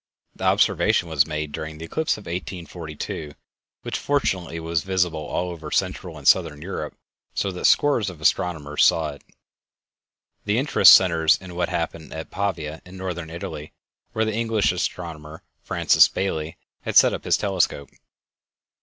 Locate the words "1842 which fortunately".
2.25-4.59